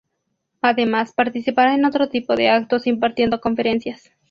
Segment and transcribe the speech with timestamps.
[0.63, 4.09] Además participará en otro tipo de actos impartiendo conferencias.